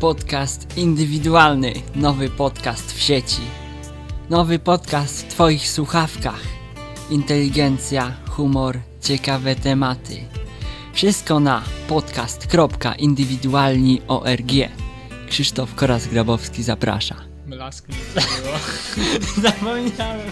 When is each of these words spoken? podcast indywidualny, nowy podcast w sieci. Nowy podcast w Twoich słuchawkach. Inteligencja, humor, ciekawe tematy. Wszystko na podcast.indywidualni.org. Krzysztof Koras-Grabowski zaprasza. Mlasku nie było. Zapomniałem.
podcast 0.00 0.76
indywidualny, 0.76 1.72
nowy 1.94 2.30
podcast 2.30 2.92
w 2.92 3.00
sieci. 3.00 3.40
Nowy 4.30 4.58
podcast 4.58 5.22
w 5.22 5.28
Twoich 5.28 5.68
słuchawkach. 5.68 6.40
Inteligencja, 7.10 8.12
humor, 8.30 8.78
ciekawe 9.02 9.54
tematy. 9.54 10.24
Wszystko 10.92 11.40
na 11.40 11.62
podcast.indywidualni.org. 11.88 14.52
Krzysztof 15.28 15.74
Koras-Grabowski 15.74 16.62
zaprasza. 16.62 17.16
Mlasku 17.46 17.92
nie 17.92 17.98
było. 18.42 18.56
Zapomniałem. 19.50 20.30